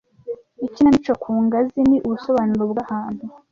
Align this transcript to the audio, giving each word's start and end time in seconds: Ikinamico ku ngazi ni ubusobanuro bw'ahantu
Ikinamico 0.65 1.13
ku 1.23 1.31
ngazi 1.45 1.79
ni 1.89 1.97
ubusobanuro 2.05 2.63
bw'ahantu 2.71 3.25